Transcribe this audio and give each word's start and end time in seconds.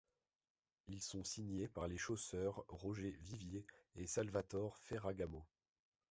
Ils 0.87 0.99
sont 1.03 1.23
signés 1.23 1.67
par 1.67 1.87
les 1.87 1.99
chausseurs 1.99 2.65
Roger 2.69 3.11
Vivier, 3.21 3.67
et 3.95 4.07
Salvatore 4.07 4.75
Ferragamo. 4.79 5.45